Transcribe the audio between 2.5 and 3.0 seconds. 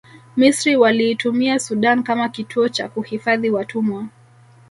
cha